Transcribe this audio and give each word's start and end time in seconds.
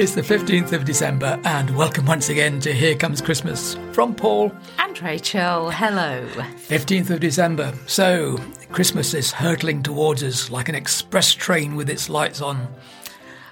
It's 0.00 0.14
the 0.14 0.22
15th 0.22 0.72
of 0.72 0.86
December, 0.86 1.38
and 1.44 1.76
welcome 1.76 2.06
once 2.06 2.30
again 2.30 2.58
to 2.60 2.72
Here 2.72 2.94
Comes 2.94 3.20
Christmas 3.20 3.76
from 3.92 4.14
Paul. 4.14 4.50
And 4.78 5.02
Rachel, 5.02 5.70
hello. 5.70 6.26
15th 6.68 7.10
of 7.10 7.20
December. 7.20 7.74
So, 7.86 8.40
Christmas 8.72 9.12
is 9.12 9.30
hurtling 9.30 9.82
towards 9.82 10.22
us 10.22 10.50
like 10.50 10.70
an 10.70 10.74
express 10.74 11.34
train 11.34 11.76
with 11.76 11.90
its 11.90 12.08
lights 12.08 12.40
on. 12.40 12.66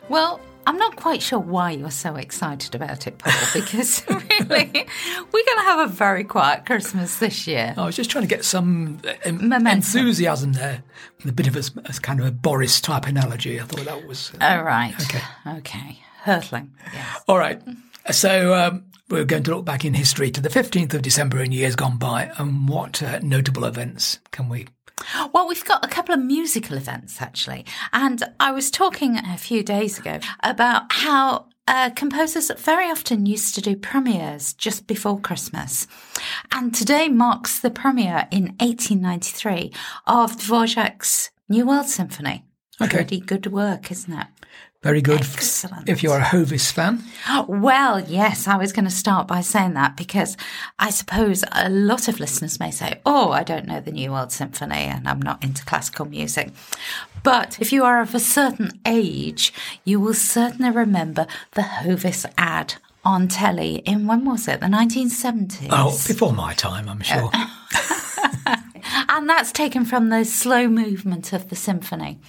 Well, 0.08 0.40
I'm 0.66 0.78
not 0.78 0.96
quite 0.96 1.20
sure 1.20 1.38
why 1.38 1.72
you're 1.72 1.90
so 1.90 2.16
excited 2.16 2.74
about 2.74 3.06
it, 3.06 3.18
Paul, 3.18 3.34
because 3.52 4.02
really, 4.08 4.24
we're 4.48 5.44
going 5.44 5.58
to 5.58 5.64
have 5.64 5.80
a 5.80 5.92
very 5.92 6.24
quiet 6.24 6.64
Christmas 6.64 7.18
this 7.18 7.46
year. 7.46 7.74
I 7.76 7.84
was 7.84 7.94
just 7.94 8.08
trying 8.08 8.26
to 8.26 8.34
get 8.34 8.46
some 8.46 9.02
enthusiasm 9.26 10.54
there. 10.54 10.82
A 11.26 11.30
bit 11.32 11.46
of 11.46 11.56
a, 11.56 11.80
a 11.90 11.92
kind 12.00 12.20
of 12.20 12.26
a 12.26 12.32
Boris 12.32 12.80
type 12.80 13.06
analogy. 13.06 13.60
I 13.60 13.64
thought 13.64 13.84
that 13.84 14.06
was. 14.06 14.32
Uh, 14.40 14.44
All 14.44 14.64
right. 14.64 14.94
Okay. 14.98 15.22
Okay. 15.58 15.98
Hurtling. 16.24 16.70
Yes. 16.92 17.22
All 17.28 17.38
right. 17.38 17.60
So 18.10 18.54
um, 18.54 18.84
we're 19.08 19.24
going 19.24 19.42
to 19.44 19.54
look 19.54 19.64
back 19.64 19.84
in 19.84 19.94
history 19.94 20.30
to 20.30 20.40
the 20.40 20.48
15th 20.48 20.94
of 20.94 21.02
December 21.02 21.42
in 21.42 21.52
years 21.52 21.76
gone 21.76 21.98
by, 21.98 22.30
and 22.38 22.68
what 22.68 23.02
uh, 23.02 23.18
notable 23.22 23.64
events 23.64 24.18
can 24.30 24.48
we? 24.48 24.66
Well, 25.32 25.48
we've 25.48 25.64
got 25.64 25.84
a 25.84 25.88
couple 25.88 26.14
of 26.14 26.20
musical 26.20 26.76
events 26.76 27.22
actually. 27.22 27.64
And 27.92 28.22
I 28.40 28.50
was 28.50 28.70
talking 28.70 29.16
a 29.16 29.38
few 29.38 29.62
days 29.62 29.98
ago 29.98 30.18
about 30.42 30.92
how 30.92 31.46
uh, 31.66 31.90
composers 31.90 32.50
very 32.58 32.90
often 32.90 33.26
used 33.26 33.54
to 33.54 33.60
do 33.60 33.76
premieres 33.76 34.54
just 34.54 34.86
before 34.86 35.20
Christmas. 35.20 35.86
And 36.50 36.74
today 36.74 37.08
marks 37.08 37.60
the 37.60 37.70
premiere 37.70 38.26
in 38.30 38.56
1893 38.58 39.72
of 40.06 40.36
Dvorak's 40.38 41.30
New 41.48 41.66
World 41.66 41.86
Symphony. 41.86 42.44
Okay. 42.80 42.96
Pretty 42.96 43.20
good 43.20 43.46
work, 43.52 43.90
isn't 43.90 44.12
it? 44.12 44.26
Very 44.88 45.02
good. 45.02 45.20
Excellent. 45.20 45.86
If 45.86 46.02
you're 46.02 46.16
a 46.16 46.24
Hovis 46.24 46.72
fan, 46.72 47.04
Well, 47.46 48.00
yes, 48.00 48.48
I 48.48 48.56
was 48.56 48.72
going 48.72 48.86
to 48.86 48.90
start 48.90 49.28
by 49.28 49.42
saying 49.42 49.74
that 49.74 49.98
because 49.98 50.34
I 50.78 50.88
suppose 50.88 51.44
a 51.52 51.68
lot 51.68 52.08
of 52.08 52.18
listeners 52.18 52.58
may 52.58 52.70
say, 52.70 52.98
Oh, 53.04 53.30
I 53.30 53.42
don't 53.42 53.66
know 53.66 53.80
the 53.80 53.92
New 53.92 54.12
World 54.12 54.32
Symphony 54.32 54.76
and 54.76 55.06
I'm 55.06 55.20
not 55.20 55.44
into 55.44 55.62
classical 55.66 56.06
music. 56.06 56.52
But 57.22 57.60
if 57.60 57.70
you 57.70 57.84
are 57.84 58.00
of 58.00 58.14
a 58.14 58.18
certain 58.18 58.80
age, 58.86 59.52
you 59.84 60.00
will 60.00 60.14
certainly 60.14 60.70
remember 60.70 61.26
the 61.52 61.64
Hovis 61.64 62.24
ad 62.38 62.76
on 63.04 63.28
telly 63.28 63.82
in 63.84 64.06
when 64.06 64.24
was 64.24 64.48
it? 64.48 64.60
The 64.60 64.68
1970s. 64.68 65.68
oh, 65.70 65.90
before 66.06 66.32
my 66.32 66.54
time, 66.54 66.88
I'm 66.88 67.02
sure. 67.02 67.30
and 69.10 69.28
that's 69.28 69.52
taken 69.52 69.84
from 69.84 70.08
the 70.08 70.24
slow 70.24 70.66
movement 70.66 71.34
of 71.34 71.50
the 71.50 71.56
symphony. 71.56 72.20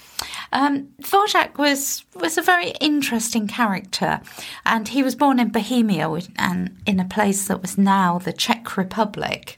Um, 0.51 0.89
Dvorak 1.01 1.57
was 1.57 2.03
was 2.15 2.37
a 2.37 2.41
very 2.41 2.71
interesting 2.79 3.47
character, 3.47 4.21
and 4.65 4.87
he 4.87 5.03
was 5.03 5.15
born 5.15 5.39
in 5.39 5.49
Bohemia, 5.49 6.09
and 6.37 6.77
in 6.85 6.99
a 6.99 7.05
place 7.05 7.47
that 7.47 7.61
was 7.61 7.77
now 7.77 8.19
the 8.19 8.33
Czech 8.33 8.77
Republic, 8.77 9.57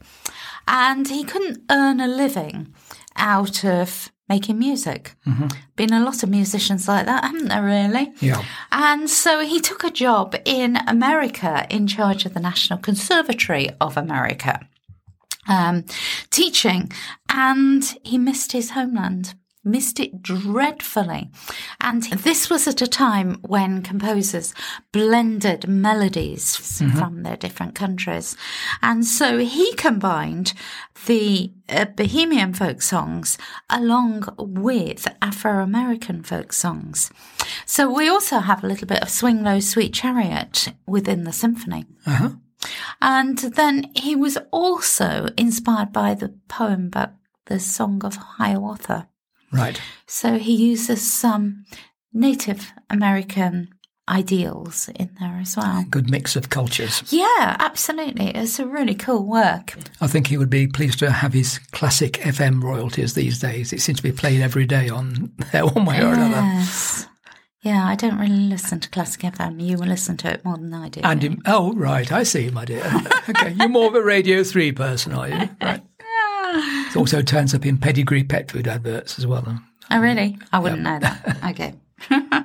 and 0.67 1.07
he 1.07 1.23
couldn't 1.23 1.61
earn 1.69 1.99
a 1.99 2.07
living 2.07 2.73
out 3.15 3.63
of 3.63 4.11
making 4.27 4.57
music. 4.57 5.15
Been 5.75 5.93
a 5.93 6.03
lot 6.03 6.23
of 6.23 6.29
musicians 6.29 6.87
like 6.87 7.05
that, 7.05 7.23
haven't 7.23 7.49
there? 7.49 7.63
Really? 7.63 8.13
Yeah. 8.21 8.43
And 8.71 9.09
so 9.09 9.45
he 9.45 9.59
took 9.59 9.83
a 9.83 9.91
job 9.91 10.35
in 10.45 10.77
America 10.87 11.67
in 11.69 11.87
charge 11.87 12.25
of 12.25 12.33
the 12.33 12.39
National 12.39 12.79
Conservatory 12.79 13.69
of 13.81 13.97
America 13.97 14.67
um, 15.47 15.85
teaching, 16.29 16.91
and 17.29 17.83
he 18.03 18.17
missed 18.17 18.51
his 18.51 18.71
homeland. 18.71 19.33
Missed 19.63 19.99
it 19.99 20.23
dreadfully. 20.23 21.29
And 21.79 22.01
this 22.03 22.49
was 22.49 22.67
at 22.67 22.81
a 22.81 22.87
time 22.87 23.37
when 23.41 23.83
composers 23.83 24.55
blended 24.91 25.67
melodies 25.67 26.55
from 26.55 27.21
their 27.21 27.37
different 27.37 27.75
countries. 27.75 28.35
And 28.81 29.05
so 29.05 29.37
he 29.37 29.73
combined 29.75 30.53
the 31.05 31.51
uh, 31.69 31.85
Bohemian 31.85 32.53
folk 32.53 32.81
songs 32.81 33.37
along 33.69 34.33
with 34.37 35.07
Afro 35.21 35.63
American 35.63 36.23
folk 36.23 36.53
songs. 36.53 37.11
So 37.67 37.87
we 37.93 38.09
also 38.09 38.39
have 38.39 38.63
a 38.63 38.67
little 38.67 38.87
bit 38.87 39.03
of 39.03 39.09
Swing 39.09 39.43
Low 39.43 39.59
Sweet 39.59 39.93
Chariot 39.93 40.69
within 40.87 41.23
the 41.23 41.31
symphony. 41.31 41.85
And 42.99 43.37
then 43.37 43.91
he 43.95 44.15
was 44.15 44.37
also 44.51 45.27
inspired 45.37 45.91
by 45.93 46.15
the 46.15 46.29
poem 46.47 46.87
about 46.87 47.11
the 47.45 47.59
Song 47.59 48.03
of 48.03 48.15
Hiawatha. 48.15 49.07
Right. 49.51 49.81
So 50.07 50.37
he 50.37 50.55
uses 50.55 51.11
some 51.11 51.65
Native 52.13 52.71
American 52.89 53.69
ideals 54.09 54.89
in 54.95 55.09
there 55.19 55.39
as 55.41 55.55
well. 55.55 55.85
Good 55.89 56.09
mix 56.09 56.35
of 56.35 56.49
cultures. 56.49 57.03
Yeah, 57.11 57.55
absolutely. 57.59 58.27
It's 58.27 58.59
a 58.59 58.67
really 58.67 58.95
cool 58.95 59.25
work. 59.25 59.75
I 60.01 60.07
think 60.07 60.27
he 60.27 60.37
would 60.37 60.49
be 60.49 60.67
pleased 60.67 60.99
to 60.99 61.11
have 61.11 61.33
his 61.33 61.59
classic 61.71 62.13
FM 62.13 62.61
royalties 62.61 63.13
these 63.13 63.39
days. 63.39 63.71
It 63.71 63.81
seems 63.81 63.97
to 63.97 64.03
be 64.03 64.11
played 64.11 64.41
every 64.41 64.65
day 64.65 64.89
on 64.89 65.31
there 65.51 65.65
one 65.65 65.85
way 65.85 66.01
or 66.01 66.13
another. 66.13 66.41
Yes. 66.41 67.07
Yeah, 67.63 67.85
I 67.85 67.95
don't 67.95 68.17
really 68.17 68.47
listen 68.49 68.79
to 68.79 68.89
classic 68.89 69.21
FM. 69.21 69.61
You 69.61 69.77
will 69.77 69.85
listen 69.85 70.17
to 70.17 70.33
it 70.33 70.43
more 70.43 70.57
than 70.57 70.73
I 70.73 70.89
do. 70.89 71.01
And 71.03 71.23
in, 71.23 71.41
oh, 71.45 71.73
right, 71.73 72.11
I 72.11 72.23
see, 72.23 72.49
my 72.49 72.65
dear. 72.65 72.83
okay, 73.29 73.51
you're 73.51 73.69
more 73.69 73.87
of 73.87 73.93
a 73.93 74.03
Radio 74.03 74.43
3 74.43 74.71
person, 74.71 75.13
are 75.13 75.29
you? 75.29 75.49
Right. 75.61 75.83
It 76.91 76.97
also 76.97 77.21
turns 77.21 77.53
up 77.53 77.65
in 77.65 77.77
pedigree 77.77 78.23
pet 78.23 78.51
food 78.51 78.67
adverts 78.67 79.17
as 79.17 79.25
well. 79.25 79.61
oh, 79.89 79.99
really? 79.99 80.37
I 80.51 80.59
wouldn't 80.59 80.81
know 80.81 80.99
that. 80.99 81.37
Okay. 81.49 81.73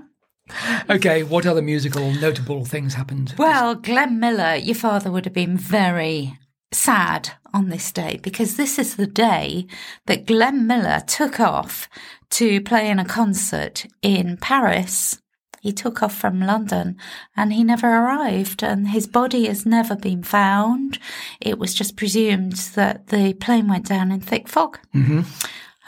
Okay, 0.88 1.24
what 1.24 1.44
other 1.44 1.62
musical 1.62 2.12
notable 2.14 2.64
things 2.64 2.94
happened? 2.94 3.34
Well, 3.36 3.74
Glenn 3.74 4.20
Miller, 4.20 4.54
your 4.54 4.76
father 4.76 5.10
would 5.10 5.24
have 5.24 5.34
been 5.34 5.56
very 5.56 6.38
sad 6.72 7.32
on 7.52 7.68
this 7.68 7.90
day 7.90 8.20
because 8.22 8.56
this 8.56 8.78
is 8.78 8.94
the 8.94 9.06
day 9.08 9.66
that 10.06 10.26
Glenn 10.26 10.66
Miller 10.66 11.00
took 11.06 11.40
off 11.40 11.88
to 12.30 12.60
play 12.60 12.88
in 12.88 12.98
a 13.00 13.04
concert 13.04 13.86
in 14.02 14.36
Paris. 14.36 15.18
He 15.66 15.72
took 15.72 16.00
off 16.00 16.14
from 16.16 16.38
London 16.40 16.96
and 17.36 17.52
he 17.52 17.64
never 17.64 17.88
arrived, 17.88 18.62
and 18.62 18.88
his 18.90 19.08
body 19.08 19.46
has 19.48 19.66
never 19.66 19.96
been 19.96 20.22
found. 20.22 21.00
It 21.40 21.58
was 21.58 21.74
just 21.74 21.96
presumed 21.96 22.52
that 22.76 23.08
the 23.08 23.34
plane 23.34 23.66
went 23.66 23.86
down 23.86 24.12
in 24.12 24.20
thick 24.20 24.46
fog. 24.46 24.78
Mm-hmm. 24.94 25.22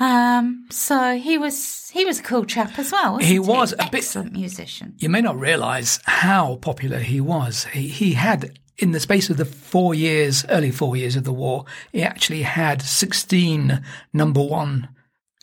Um, 0.03 0.66
so 0.71 1.16
he 1.16 1.39
was 1.39 1.91
he 1.93 2.05
was 2.05 2.19
a 2.19 2.22
cool 2.25 2.44
chap 2.44 2.77
as 2.77 2.91
well. 2.91 3.12
Wasn't 3.12 3.28
He 3.28 3.34
he, 3.34 3.39
was 3.39 3.72
a 3.78 3.89
bit- 3.93 4.33
musician. 4.33 4.94
You 4.99 5.09
may 5.11 5.21
not 5.21 5.39
realise 5.39 6.00
how 6.06 6.56
popular 6.56 6.99
he 6.99 7.21
was. 7.21 7.65
He, 7.72 7.87
he 7.87 8.12
had, 8.15 8.59
in 8.78 8.91
the 8.91 9.00
space 9.00 9.31
of 9.31 9.37
the 9.37 9.45
four 9.45 9.95
years, 9.95 10.45
early 10.49 10.72
four 10.72 10.97
years 10.97 11.15
of 11.15 11.22
the 11.22 11.33
war, 11.33 11.66
he 11.93 12.03
actually 12.03 12.43
had 12.43 12.83
16 12.83 13.81
number 14.12 14.43
one 14.43 14.89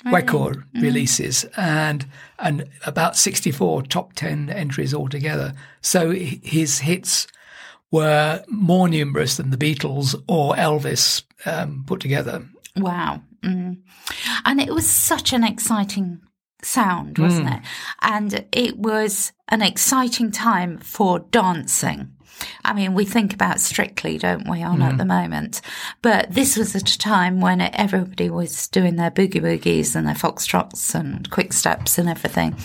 record 0.05 0.63
releases 0.73 1.45
and 1.57 2.05
and 2.39 2.69
about 2.85 3.17
64 3.17 3.83
top 3.83 4.13
10 4.13 4.49
entries 4.49 4.93
altogether. 4.93 5.53
So 5.81 6.11
his 6.11 6.79
hits 6.79 7.27
were 7.91 8.43
more 8.47 8.88
numerous 8.88 9.38
than 9.38 9.51
the 9.51 9.57
Beatles 9.57 10.21
or 10.27 10.55
Elvis 10.55 11.23
um, 11.45 11.83
put 11.88 11.99
together. 11.99 12.45
Wow. 12.75 13.21
Mm. 13.41 13.77
And 14.43 14.59
it 14.59 14.73
was 14.73 14.89
such 14.89 15.33
an 15.33 15.43
exciting 15.43 16.22
sound, 16.61 17.17
wasn't 17.17 17.49
it? 17.49 17.61
And 18.01 18.45
it 18.51 18.77
was 18.77 19.31
an 19.50 19.61
exciting 19.61 20.31
time 20.31 20.78
for 20.78 21.19
dancing. 21.19 22.11
I 22.63 22.73
mean, 22.73 22.94
we 22.94 23.06
think 23.06 23.33
about 23.33 23.59
Strictly, 23.61 24.17
don't 24.17 24.50
we, 24.50 24.61
on 24.61 24.81
at 24.81 24.95
mm. 24.95 24.97
the 24.97 25.06
moment? 25.06 25.61
But 26.01 26.33
this 26.33 26.57
was 26.57 26.75
at 26.75 26.89
a 26.89 26.97
time 26.97 27.39
when 27.39 27.61
everybody 27.61 28.29
was 28.29 28.67
doing 28.67 28.96
their 28.96 29.11
boogie 29.11 29.41
boogies 29.41 29.96
and 29.96 30.08
their 30.08 30.16
foxtrots 30.16 30.93
and 30.93 31.29
quick 31.29 31.53
steps 31.53 31.97
and 31.97 32.09
everything. 32.09 32.55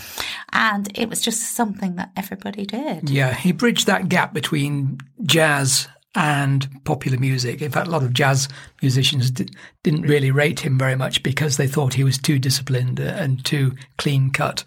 And 0.53 0.91
it 0.99 1.09
was 1.09 1.21
just 1.21 1.55
something 1.55 1.97
that 1.97 2.11
everybody 2.17 2.67
did. 2.67 3.11
Yeah, 3.11 3.35
he 3.35 3.53
bridged 3.53 3.87
that 3.87 4.09
gap 4.09 4.35
between 4.35 4.99
jazz 5.23 5.89
and 6.15 6.69
popular 6.85 7.19
music. 7.19 7.63
In 7.63 7.71
fact, 7.71 7.87
a 7.87 7.91
lot 7.91 8.03
of 8.03 8.13
jazz 8.13 8.49
musicians 8.83 9.31
di- 9.31 9.49
didn't 9.85 10.03
really 10.03 10.31
rate 10.31 10.61
him 10.61 10.77
very 10.77 10.97
much 10.97 11.23
because 11.23 11.57
they 11.57 11.69
thought 11.69 11.95
he 11.95 12.05
was 12.05 12.19
too 12.19 12.39
disciplined 12.39 12.99
and 12.99 13.45
too 13.45 13.77
clean 13.97 14.31
cut. 14.31 14.65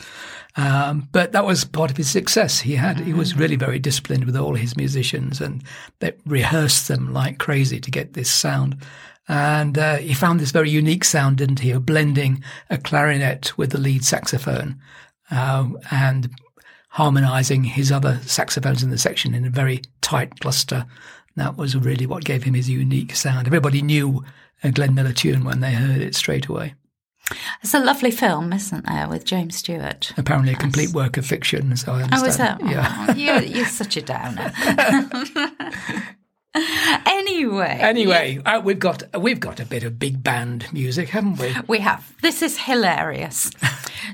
Um, 0.56 1.10
but 1.12 1.32
that 1.32 1.46
was 1.46 1.66
part 1.66 1.92
of 1.92 1.98
his 1.98 2.10
success. 2.10 2.60
He 2.60 2.76
had 2.76 3.00
he 3.00 3.14
was 3.14 3.36
really 3.36 3.56
very 3.56 3.80
disciplined 3.80 4.26
with 4.26 4.38
all 4.38 4.56
his 4.56 4.78
musicians, 4.78 5.42
and 5.42 5.64
they 6.00 6.14
rehearsed 6.26 6.88
them 6.88 7.12
like 7.12 7.40
crazy 7.40 7.80
to 7.80 7.92
get 7.92 8.14
this 8.14 8.30
sound. 8.30 8.78
And 9.28 9.78
uh, 9.78 9.98
he 9.98 10.14
found 10.14 10.40
this 10.40 10.52
very 10.52 10.70
unique 10.70 11.06
sound, 11.06 11.38
didn't 11.38 11.60
he, 11.60 11.72
of 11.72 11.86
blending 11.86 12.44
a 12.70 12.78
clarinet 12.78 13.58
with 13.58 13.72
the 13.72 13.80
lead 13.80 14.06
saxophone, 14.06 14.80
um, 15.32 15.78
and 15.92 16.30
harmonizing 16.90 17.64
his 17.64 17.92
other 17.92 18.20
saxophones 18.22 18.84
in 18.84 18.92
the 18.92 18.98
section 18.98 19.34
in 19.34 19.46
a 19.46 19.50
very 19.50 19.82
tight 20.02 20.40
cluster. 20.40 20.86
That 21.36 21.58
was 21.58 21.76
really 21.76 22.06
what 22.06 22.24
gave 22.24 22.44
him 22.44 22.54
his 22.54 22.70
unique 22.70 23.16
sound. 23.16 23.48
Everybody 23.48 23.82
knew 23.82 24.24
a 24.64 24.72
Glenn 24.72 24.94
Miller 24.94 25.14
tune 25.14 25.44
when 25.44 25.62
they 25.62 25.74
heard 25.74 26.02
it 26.02 26.16
straight 26.16 26.48
away. 26.48 26.76
It's 27.62 27.74
a 27.74 27.80
lovely 27.80 28.12
film, 28.12 28.54
isn't 28.54 28.86
there, 28.86 29.08
with 29.08 29.26
James 29.26 29.56
Stewart? 29.56 30.14
Apparently, 30.18 30.54
a 30.54 30.58
complete 30.58 30.92
work 30.92 31.18
of 31.18 31.26
fiction, 31.26 31.76
so 31.78 31.94
I 31.94 32.04
understand. 32.04 32.24
Oh, 32.24 32.28
is 32.28 32.38
that? 32.38 32.70
Yeah. 32.70 33.06
Oh, 33.10 33.14
you're, 33.14 33.42
you're 33.42 33.66
such 33.66 33.98
a 33.98 34.02
downer. 34.02 34.52
anyway, 37.06 37.78
Anyway, 37.82 38.42
uh, 38.46 38.62
we've 38.64 38.80
got 38.80 39.04
we've 39.20 39.40
got 39.40 39.60
a 39.60 39.66
bit 39.66 39.84
of 39.84 39.98
big 39.98 40.22
band 40.22 40.72
music, 40.74 41.10
haven't 41.10 41.40
we? 41.40 41.56
we 41.68 41.80
have. 41.80 42.14
This 42.22 42.42
is 42.42 42.60
hilarious. 42.60 43.50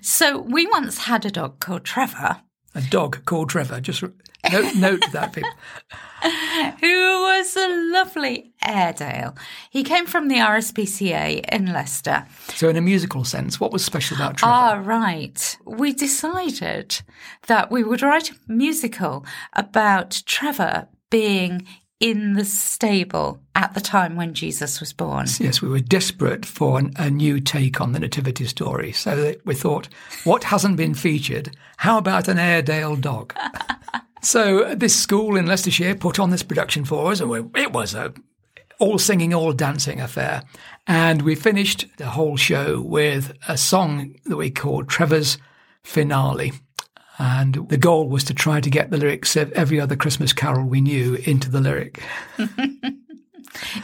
so, 0.01 0.39
we 0.39 0.67
once 0.67 0.99
had 0.99 1.25
a 1.25 1.31
dog 1.31 1.59
called 1.59 1.83
Trevor 1.83 2.41
A 2.79 2.81
dog 2.89 3.25
called 3.25 3.49
Trevor. 3.49 3.81
Just 3.81 4.03
note, 4.03 4.75
note 4.75 5.03
that, 5.11 5.33
people. 5.33 5.49
who 6.79 7.21
was 7.23 7.57
a 7.57 7.91
lovely 7.91 8.53
Airedale. 8.65 9.35
He 9.69 9.83
came 9.83 10.05
from 10.05 10.29
the 10.29 10.35
RSPCA 10.35 11.45
in 11.51 11.73
Leicester. 11.73 12.25
So, 12.55 12.69
in 12.69 12.77
a 12.77 12.81
musical 12.81 13.25
sense, 13.25 13.59
what 13.59 13.73
was 13.73 13.83
special 13.83 14.15
about 14.15 14.37
Trevor? 14.37 14.53
Ah, 14.53 14.81
right. 14.81 15.57
We 15.65 15.91
decided 15.91 17.01
that 17.47 17.69
we 17.69 17.83
would 17.83 18.01
write 18.01 18.31
a 18.31 18.35
musical 18.47 19.25
about 19.51 20.23
Trevor 20.25 20.87
being 21.09 21.67
in 21.99 22.33
the 22.33 22.45
stable 22.45 23.41
at 23.55 23.73
the 23.73 23.81
time 23.81 24.15
when 24.15 24.33
Jesus 24.33 24.79
was 24.79 24.93
born. 24.93 25.27
Yes, 25.39 25.61
we 25.61 25.67
were 25.67 25.79
desperate 25.81 26.45
for 26.45 26.79
an, 26.79 26.93
a 26.95 27.09
new 27.09 27.39
take 27.39 27.81
on 27.81 27.91
the 27.91 27.99
Nativity 27.99 28.45
story. 28.45 28.91
So 28.93 29.35
we 29.43 29.53
thought, 29.53 29.89
what 30.23 30.45
hasn't 30.45 30.77
been 30.77 30.93
featured? 30.93 31.55
How 31.77 31.97
about 31.97 32.27
an 32.27 32.39
Airedale 32.39 32.95
dog? 32.95 33.33
so 34.21 34.63
uh, 34.63 34.75
this 34.75 34.95
school 34.95 35.35
in 35.35 35.45
Leicestershire 35.45 35.95
put 35.95 36.19
on 36.19 36.29
this 36.29 36.43
production 36.43 36.85
for 36.85 37.11
us, 37.11 37.19
and 37.19 37.29
we, 37.29 37.39
it 37.61 37.73
was 37.73 37.93
a 37.93 38.13
all 38.79 38.97
singing, 38.97 39.33
all 39.33 39.51
dancing 39.51 39.99
affair. 39.99 40.41
And 40.87 41.21
we 41.23 41.35
finished 41.35 41.85
the 41.97 42.07
whole 42.07 42.37
show 42.37 42.79
with 42.79 43.33
a 43.47 43.57
song 43.57 44.15
that 44.25 44.37
we 44.37 44.49
called 44.49 44.87
Trevor's 44.87 45.37
Finale. 45.83 46.53
And 47.19 47.67
the 47.69 47.77
goal 47.77 48.07
was 48.07 48.23
to 48.25 48.33
try 48.33 48.61
to 48.61 48.69
get 48.69 48.89
the 48.89 48.97
lyrics 48.97 49.35
of 49.35 49.51
every 49.51 49.79
other 49.79 49.95
Christmas 49.95 50.31
carol 50.33 50.65
we 50.65 50.81
knew 50.81 51.15
into 51.25 51.51
the 51.51 51.59
lyric. 51.59 52.01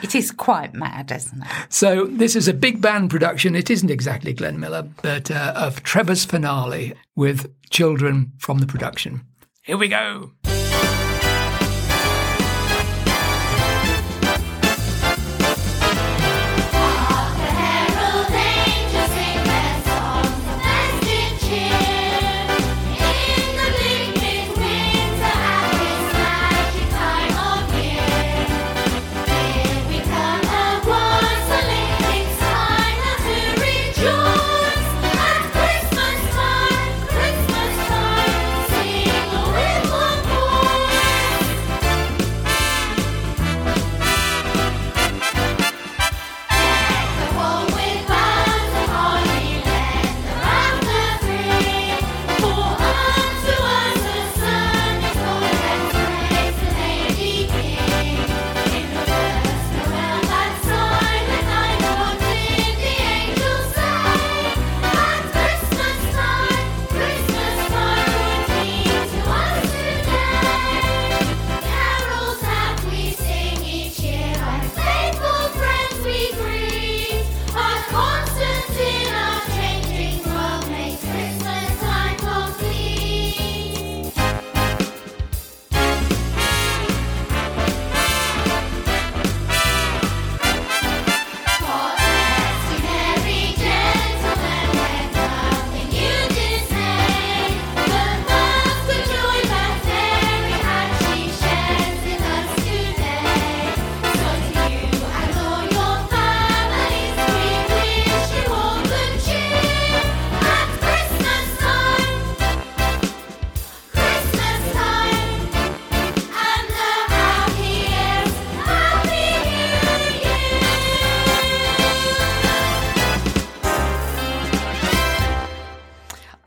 It 0.02 0.16
is 0.16 0.32
quite 0.32 0.74
mad, 0.74 1.12
isn't 1.12 1.42
it? 1.42 1.48
So 1.70 2.06
this 2.06 2.36
is 2.36 2.48
a 2.48 2.54
big 2.54 2.82
band 2.82 3.10
production. 3.10 3.56
It 3.56 3.70
isn't 3.70 3.90
exactly 3.90 4.34
Glenn 4.34 4.60
Miller, 4.60 4.88
but 5.02 5.32
uh, 5.32 5.54
of 5.56 5.84
Trevor's 5.84 6.24
finale 6.24 6.94
with 7.16 7.52
children 7.70 8.32
from 8.38 8.60
the 8.60 8.68
production. 8.68 9.26
Here 9.64 9.78
we 9.78 9.88
go. 9.88 10.32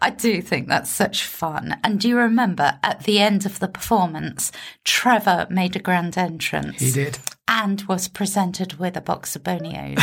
I 0.08 0.12
do 0.12 0.40
think 0.40 0.68
that's 0.68 0.88
such 0.88 1.26
fun. 1.26 1.78
And 1.84 2.00
do 2.00 2.08
you 2.08 2.16
remember 2.16 2.78
at 2.82 3.04
the 3.04 3.18
end 3.18 3.44
of 3.44 3.58
the 3.58 3.68
performance, 3.68 4.50
Trevor 4.82 5.46
made 5.50 5.76
a 5.76 5.80
grand 5.80 6.16
entrance? 6.16 6.80
He 6.80 6.90
did. 6.90 7.18
And 7.46 7.82
was 7.82 8.08
presented 8.08 8.78
with 8.78 8.96
a 8.96 9.02
box 9.02 9.36
of 9.36 9.42
bonios. 9.42 9.98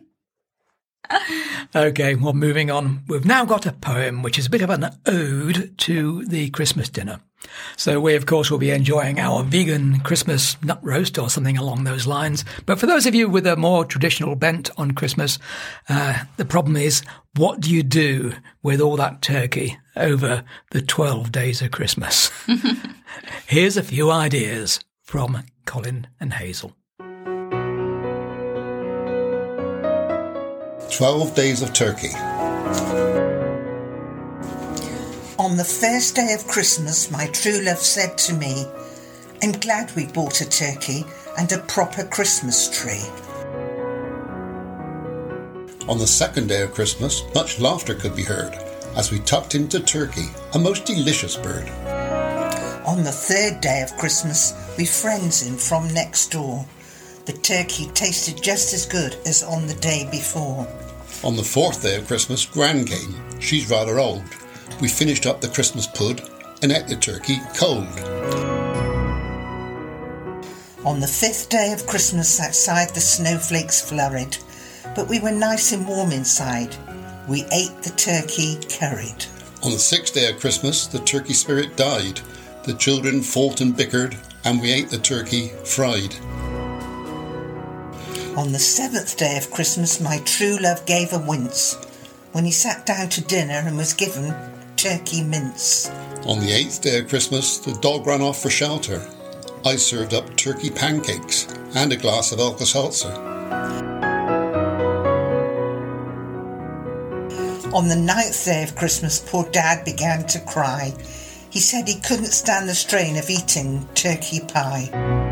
Okay, 1.74 2.14
well, 2.14 2.32
moving 2.32 2.70
on. 2.70 3.02
We've 3.08 3.24
now 3.24 3.44
got 3.44 3.66
a 3.66 3.72
poem 3.72 4.22
which 4.22 4.38
is 4.38 4.46
a 4.46 4.50
bit 4.50 4.62
of 4.62 4.70
an 4.70 4.88
ode 5.04 5.76
to 5.78 6.24
the 6.24 6.48
Christmas 6.50 6.88
dinner. 6.88 7.20
So 7.76 8.00
we, 8.00 8.14
of 8.14 8.26
course, 8.26 8.50
will 8.50 8.58
be 8.58 8.70
enjoying 8.70 9.20
our 9.20 9.42
vegan 9.42 10.00
Christmas 10.00 10.60
nut 10.62 10.78
roast 10.82 11.18
or 11.18 11.28
something 11.28 11.58
along 11.58 11.84
those 11.84 12.06
lines. 12.06 12.44
But 12.64 12.78
for 12.78 12.86
those 12.86 13.06
of 13.06 13.14
you 13.14 13.28
with 13.28 13.46
a 13.46 13.56
more 13.56 13.84
traditional 13.84 14.36
bent 14.36 14.70
on 14.78 14.92
Christmas, 14.92 15.38
uh, 15.88 16.24
the 16.36 16.44
problem 16.44 16.76
is, 16.76 17.02
what 17.34 17.60
do 17.60 17.74
you 17.74 17.82
do 17.82 18.32
with 18.62 18.80
all 18.80 18.96
that 18.96 19.22
turkey 19.22 19.78
over 19.96 20.44
the 20.70 20.82
12 20.82 21.30
days 21.30 21.62
of 21.62 21.70
Christmas? 21.70 22.30
Here's 23.46 23.76
a 23.76 23.82
few 23.82 24.10
ideas 24.10 24.80
from 25.02 25.44
Colin 25.66 26.06
and 26.18 26.32
Hazel. 26.32 26.74
12 30.90 31.34
Days 31.34 31.62
of 31.62 31.72
Turkey. 31.72 32.10
On 35.38 35.56
the 35.56 35.64
first 35.64 36.14
day 36.14 36.32
of 36.32 36.46
Christmas, 36.46 37.10
my 37.10 37.26
true 37.28 37.60
love 37.62 37.78
said 37.78 38.16
to 38.18 38.34
me, 38.34 38.64
I'm 39.42 39.52
glad 39.52 39.94
we 39.94 40.06
bought 40.06 40.40
a 40.40 40.48
turkey 40.48 41.04
and 41.38 41.50
a 41.52 41.58
proper 41.58 42.04
Christmas 42.04 42.70
tree. 42.70 43.04
On 45.88 45.98
the 45.98 46.06
second 46.06 46.48
day 46.48 46.62
of 46.62 46.72
Christmas, 46.72 47.22
much 47.34 47.60
laughter 47.60 47.94
could 47.94 48.16
be 48.16 48.24
heard 48.24 48.54
as 48.96 49.10
we 49.12 49.18
tucked 49.20 49.54
into 49.54 49.80
turkey, 49.80 50.26
a 50.54 50.58
most 50.58 50.86
delicious 50.86 51.36
bird. 51.36 51.68
On 52.86 53.02
the 53.02 53.12
third 53.12 53.60
day 53.60 53.82
of 53.82 53.96
Christmas, 53.98 54.54
we 54.78 54.86
friends 54.86 55.46
in 55.46 55.56
from 55.56 55.92
next 55.92 56.30
door. 56.30 56.64
The 57.26 57.32
turkey 57.32 57.90
tasted 57.92 58.40
just 58.40 58.72
as 58.72 58.86
good 58.86 59.16
as 59.26 59.42
on 59.42 59.66
the 59.66 59.74
day 59.74 60.08
before. 60.12 60.64
On 61.24 61.34
the 61.34 61.42
fourth 61.42 61.82
day 61.82 61.96
of 61.96 62.06
Christmas, 62.06 62.46
Gran 62.46 62.84
came. 62.84 63.16
She's 63.40 63.68
rather 63.68 63.98
old. 63.98 64.22
We 64.80 64.86
finished 64.86 65.26
up 65.26 65.40
the 65.40 65.48
Christmas 65.48 65.88
pud 65.88 66.22
and 66.62 66.70
ate 66.70 66.86
the 66.86 66.94
turkey 66.94 67.40
cold. 67.56 67.88
On 70.84 71.00
the 71.00 71.08
fifth 71.08 71.48
day 71.48 71.72
of 71.72 71.88
Christmas, 71.88 72.38
outside 72.38 72.90
the 72.90 73.00
snowflakes 73.00 73.90
flurried, 73.90 74.38
but 74.94 75.08
we 75.08 75.18
were 75.18 75.32
nice 75.32 75.72
and 75.72 75.84
warm 75.88 76.12
inside. 76.12 76.76
We 77.28 77.44
ate 77.52 77.82
the 77.82 77.94
turkey 77.96 78.60
curried. 78.70 79.26
On 79.64 79.72
the 79.72 79.80
sixth 79.80 80.14
day 80.14 80.30
of 80.30 80.38
Christmas, 80.38 80.86
the 80.86 81.00
turkey 81.00 81.34
spirit 81.34 81.76
died. 81.76 82.20
The 82.62 82.74
children 82.74 83.20
fought 83.20 83.60
and 83.60 83.76
bickered, 83.76 84.16
and 84.44 84.60
we 84.60 84.70
ate 84.70 84.90
the 84.90 84.98
turkey 84.98 85.48
fried. 85.64 86.14
On 88.36 88.52
the 88.52 88.58
seventh 88.58 89.16
day 89.16 89.38
of 89.38 89.50
Christmas, 89.50 89.98
my 89.98 90.18
true 90.26 90.58
love 90.60 90.84
gave 90.84 91.14
a 91.14 91.18
wince 91.18 91.74
when 92.32 92.44
he 92.44 92.50
sat 92.50 92.84
down 92.84 93.08
to 93.08 93.22
dinner 93.22 93.62
and 93.64 93.78
was 93.78 93.94
given 93.94 94.34
turkey 94.76 95.22
mince. 95.22 95.88
On 96.26 96.38
the 96.38 96.52
eighth 96.52 96.82
day 96.82 96.98
of 96.98 97.08
Christmas, 97.08 97.56
the 97.56 97.72
dog 97.80 98.06
ran 98.06 98.20
off 98.20 98.42
for 98.42 98.50
shelter. 98.50 99.00
I 99.64 99.76
served 99.76 100.12
up 100.12 100.36
turkey 100.36 100.68
pancakes 100.68 101.46
and 101.74 101.90
a 101.94 101.96
glass 101.96 102.30
of 102.30 102.38
Alka 102.38 102.66
Seltzer. 102.66 103.10
On 107.72 107.88
the 107.88 107.96
ninth 107.96 108.44
day 108.44 108.62
of 108.62 108.76
Christmas, 108.76 109.18
poor 109.18 109.48
Dad 109.50 109.82
began 109.82 110.26
to 110.26 110.40
cry. 110.40 110.92
He 111.48 111.58
said 111.58 111.88
he 111.88 111.98
couldn't 112.00 112.26
stand 112.26 112.68
the 112.68 112.74
strain 112.74 113.16
of 113.16 113.30
eating 113.30 113.88
turkey 113.94 114.40
pie. 114.40 115.25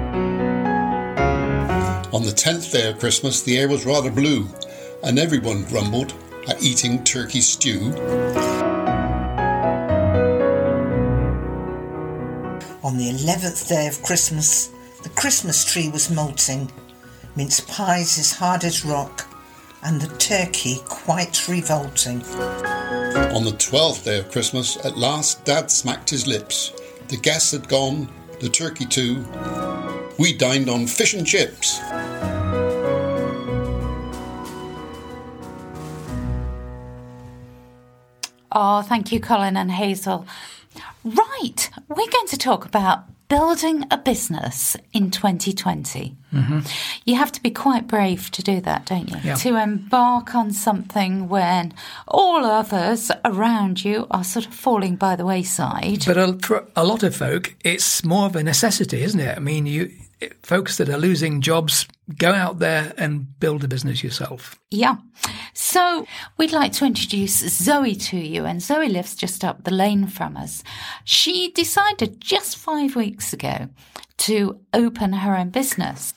On 2.25 2.31
the 2.31 2.37
tenth 2.37 2.73
day 2.73 2.89
of 2.89 2.99
Christmas, 2.99 3.43
the 3.43 3.59
air 3.59 3.69
was 3.69 3.85
rather 3.85 4.11
blue, 4.11 4.49
and 5.03 5.19
everyone 5.19 5.65
grumbled 5.65 6.15
at 6.49 6.63
eating 6.63 7.05
turkey 7.05 7.43
stew. 7.43 7.93
On 12.83 12.97
the 12.97 13.11
eleventh 13.11 13.69
day 13.69 13.87
of 13.87 14.03
Christmas, 14.03 14.71
the 15.03 15.11
Christmas 15.11 15.71
tree 15.71 15.91
was 15.91 16.11
molting, 16.11 16.73
mince 17.37 17.61
pies 17.61 18.19
as 18.19 18.33
hard 18.33 18.65
as 18.65 18.87
rock, 18.87 19.27
and 19.83 20.01
the 20.01 20.17
turkey 20.17 20.81
quite 20.87 21.47
revolting. 21.47 22.23
On 23.35 23.45
the 23.45 23.55
twelfth 23.59 24.07
day 24.07 24.21
of 24.21 24.31
Christmas, 24.31 24.83
at 24.83 24.97
last 24.97 25.45
Dad 25.45 25.71
smacked 25.71 26.09
his 26.09 26.27
lips. 26.27 26.73
The 27.09 27.19
guests 27.19 27.53
had 27.53 27.69
gone, 27.69 28.09
the 28.41 28.49
turkey 28.49 28.87
too. 28.87 29.27
We 30.19 30.33
dined 30.33 30.71
on 30.71 30.87
fish 30.87 31.13
and 31.13 31.27
chips. 31.27 31.81
Oh, 38.55 38.83
thank 38.83 39.11
you, 39.13 39.21
Colin 39.21 39.57
and 39.57 39.71
Hazel. 39.71 40.27
Right, 41.05 41.71
we're 41.89 42.11
going 42.11 42.29
to 42.29 42.39
talk 42.39 42.65
about 42.65 43.05
building 43.29 43.85
a 43.91 43.99
business 43.99 44.77
in 44.93 45.11
2020. 45.11 46.15
Mm-hmm. 46.33 46.61
You 47.05 47.17
have 47.17 47.33
to 47.33 47.43
be 47.43 47.51
quite 47.51 47.87
brave 47.87 48.31
to 48.33 48.43
do 48.43 48.61
that, 48.61 48.87
don't 48.87 49.09
you? 49.09 49.17
Yeah. 49.23 49.35
To 49.37 49.57
embark 49.57 50.35
on 50.35 50.53
something 50.53 51.29
when 51.29 51.75
all 52.07 52.45
others 52.45 53.11
around 53.25 53.85
you 53.85 54.07
are 54.11 54.25
sort 54.25 54.47
of 54.47 54.55
falling 54.55 54.97
by 54.97 55.17
the 55.17 55.25
wayside. 55.25 56.05
But 56.07 56.17
a, 56.17 56.39
for 56.43 56.67
a 56.77 56.85
lot 56.85 57.03
of 57.03 57.17
folk, 57.17 57.55
it's 57.65 58.05
more 58.05 58.27
of 58.27 58.37
a 58.37 58.43
necessity, 58.43 59.03
isn't 59.03 59.21
it? 59.21 59.37
I 59.37 59.41
mean, 59.41 59.67
you 59.67 59.91
folks 60.43 60.77
that 60.77 60.89
are 60.89 60.99
losing 60.99 61.41
jobs 61.41 61.87
go 62.19 62.33
out 62.33 62.59
there 62.59 62.93
and 62.97 63.39
build 63.41 63.65
a 63.65 63.69
business 63.69 64.05
yourself. 64.05 64.61
Yeah. 64.71 64.97
So 65.53 66.07
we'd 66.37 66.53
like 66.53 66.73
to 66.75 66.85
introduce 66.85 67.39
Zoe 67.39 67.95
to 67.95 68.19
you, 68.19 68.45
and 68.45 68.63
Zoe 68.63 68.89
lives 68.89 69.15
just 69.15 69.45
up 69.45 69.65
the 69.65 69.71
lane 69.73 70.07
from 70.07 70.37
us. 70.37 70.63
She 71.05 71.51
decided 71.53 72.21
just 72.21 72.57
five 72.57 72.97
weeks 72.97 73.33
ago 73.33 73.69
to 74.19 74.61
open 74.73 75.13
her 75.13 75.37
own 75.37 75.51
business. 75.51 76.15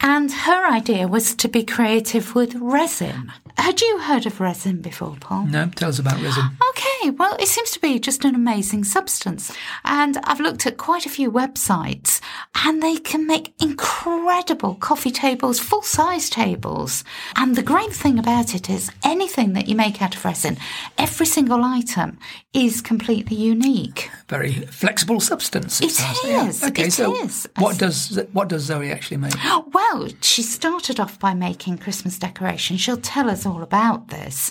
And 0.00 0.30
her 0.30 0.66
idea 0.70 1.08
was 1.08 1.34
to 1.36 1.48
be 1.48 1.64
creative 1.64 2.34
with 2.34 2.54
resin. 2.56 3.32
Had 3.56 3.80
you 3.80 3.98
heard 4.00 4.26
of 4.26 4.40
resin 4.40 4.82
before, 4.82 5.16
Paul? 5.18 5.46
No, 5.46 5.66
tell 5.74 5.88
us 5.88 5.98
about 5.98 6.20
resin. 6.20 6.44
Okay, 7.06 7.14
well, 7.16 7.36
it 7.38 7.46
seems 7.46 7.70
to 7.70 7.78
be 7.80 8.00
just 8.00 8.24
an 8.24 8.34
amazing 8.34 8.82
substance. 8.82 9.52
And 9.84 10.18
I've 10.24 10.40
looked 10.40 10.66
at 10.66 10.76
quite 10.76 11.06
a 11.06 11.08
few 11.08 11.30
websites, 11.30 12.20
and 12.64 12.82
they 12.82 12.96
can 12.96 13.28
make 13.28 13.54
incredible 13.62 14.74
coffee 14.74 15.12
tables, 15.12 15.60
full 15.60 15.82
size 15.82 16.28
tables. 16.28 17.04
And 17.36 17.54
the 17.54 17.62
great 17.62 17.92
thing 17.92 18.18
about 18.18 18.56
it 18.56 18.68
is 18.68 18.90
anything 19.04 19.52
that 19.52 19.68
you 19.68 19.76
make 19.76 20.02
out 20.02 20.16
of 20.16 20.24
resin, 20.24 20.56
every 20.98 21.26
single 21.26 21.62
item 21.62 22.18
is 22.52 22.80
completely 22.80 23.36
unique. 23.36 24.10
Very 24.28 24.52
flexible 24.52 25.20
substance. 25.20 25.80
It 25.80 25.92
sounds- 25.92 26.24
is, 26.24 26.64
Okay, 26.64 26.86
it 26.86 26.92
so 26.92 27.14
is. 27.14 27.48
what 27.58 27.78
does 27.78 28.18
what 28.32 28.48
does 28.48 28.62
Zoe 28.64 28.90
actually 28.90 29.18
make? 29.18 29.34
Well, 29.72 30.08
she 30.22 30.42
started 30.42 30.98
off 30.98 31.20
by 31.20 31.34
making 31.34 31.78
Christmas 31.78 32.18
decorations. 32.18 32.80
She'll 32.80 32.96
tell 32.96 33.30
us 33.30 33.46
all 33.46 33.62
about 33.62 34.08
this. 34.08 34.50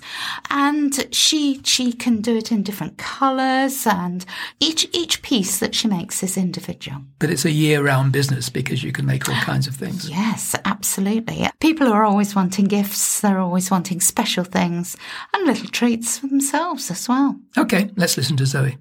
And 0.50 1.14
she 1.14 1.60
she 1.66 1.92
can 1.92 2.22
do 2.22 2.38
it 2.38 2.45
in 2.52 2.64
different 2.64 2.98
colours 2.98 3.86
and 3.88 4.26
each 4.60 4.88
each 4.94 5.22
piece 5.22 5.60
that 5.60 5.76
she 5.76 5.88
makes 5.88 6.24
is 6.24 6.38
individual. 6.38 7.02
But 7.20 7.30
it's 7.30 7.46
a 7.46 7.52
year-round 7.52 8.12
business 8.12 8.50
because 8.50 8.84
you 8.84 8.92
can 8.92 9.06
make 9.06 9.28
all 9.30 9.36
kinds 9.36 9.68
of 9.68 9.76
things. 9.76 10.10
Yes, 10.10 10.56
absolutely. 10.66 11.48
People 11.60 11.88
are 11.88 12.04
always 12.04 12.36
wanting 12.36 12.66
gifts, 12.66 13.22
they're 13.22 13.40
always 13.40 13.72
wanting 13.72 14.02
special 14.02 14.44
things 14.44 14.96
and 15.34 15.46
little 15.46 15.68
treats 15.68 16.18
for 16.18 16.28
themselves 16.28 16.92
as 16.92 17.08
well. 17.08 17.40
Okay, 17.58 17.90
let's 17.96 18.18
listen 18.18 18.38
to 18.38 18.46
Zoe. 18.46 18.78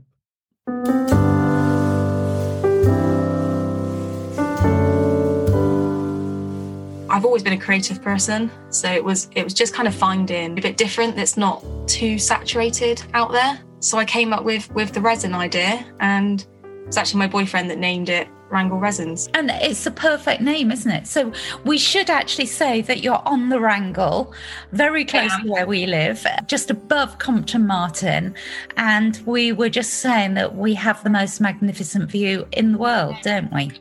I've 7.10 7.24
always 7.24 7.44
been 7.44 7.52
a 7.52 7.58
creative 7.58 8.02
person, 8.02 8.50
so 8.74 8.90
it 8.90 9.04
was 9.04 9.28
it 9.34 9.44
was 9.44 9.54
just 9.54 9.72
kind 9.72 9.86
of 9.86 9.94
finding 9.94 10.58
a 10.58 10.60
bit 10.60 10.76
different 10.76 11.14
that's 11.14 11.36
not 11.36 11.64
too 11.86 12.18
saturated 12.18 13.02
out 13.14 13.30
there. 13.30 13.60
So 13.78 13.98
I 13.98 14.04
came 14.04 14.32
up 14.32 14.44
with 14.44 14.72
with 14.74 14.92
the 14.92 15.00
resin 15.00 15.34
idea, 15.34 15.84
and 16.00 16.44
it's 16.86 16.96
actually 16.96 17.20
my 17.20 17.28
boyfriend 17.28 17.70
that 17.70 17.78
named 17.78 18.08
it 18.08 18.28
Wrangle 18.50 18.78
Resins. 18.78 19.28
And 19.34 19.50
it's 19.50 19.86
a 19.86 19.90
perfect 19.90 20.40
name, 20.40 20.70
isn't 20.70 20.90
it? 20.90 21.06
So 21.06 21.32
we 21.64 21.78
should 21.78 22.10
actually 22.10 22.46
say 22.46 22.82
that 22.82 23.02
you're 23.02 23.22
on 23.26 23.48
the 23.48 23.60
Wrangle, 23.60 24.32
very 24.72 25.04
close 25.04 25.32
am. 25.32 25.42
to 25.42 25.52
where 25.52 25.66
we 25.66 25.86
live, 25.86 26.26
just 26.46 26.70
above 26.70 27.18
Compton 27.18 27.66
Martin. 27.66 28.34
And 28.76 29.20
we 29.24 29.52
were 29.52 29.70
just 29.70 29.94
saying 29.94 30.34
that 30.34 30.56
we 30.56 30.74
have 30.74 31.02
the 31.02 31.10
most 31.10 31.40
magnificent 31.40 32.10
view 32.10 32.46
in 32.52 32.72
the 32.72 32.78
world, 32.78 33.16
don't 33.22 33.52
we? 33.52 33.72